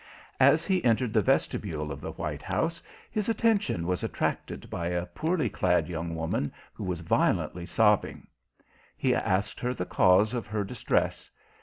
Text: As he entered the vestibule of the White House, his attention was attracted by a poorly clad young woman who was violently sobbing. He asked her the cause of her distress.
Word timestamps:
As 0.39 0.65
he 0.65 0.83
entered 0.83 1.13
the 1.13 1.21
vestibule 1.21 1.91
of 1.91 2.01
the 2.01 2.13
White 2.13 2.41
House, 2.41 2.81
his 3.11 3.29
attention 3.29 3.85
was 3.85 4.03
attracted 4.03 4.67
by 4.67 4.87
a 4.87 5.05
poorly 5.05 5.47
clad 5.47 5.87
young 5.87 6.15
woman 6.15 6.51
who 6.73 6.83
was 6.83 7.01
violently 7.01 7.67
sobbing. 7.67 8.25
He 8.97 9.13
asked 9.13 9.59
her 9.59 9.75
the 9.75 9.85
cause 9.85 10.33
of 10.33 10.47
her 10.47 10.63
distress. 10.63 11.29